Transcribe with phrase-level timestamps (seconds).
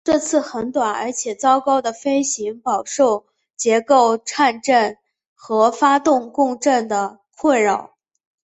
[0.03, 4.97] 这次很短而且糟糕的飞行饱受结构颤振
[5.35, 7.95] 和发动机共振的困扰。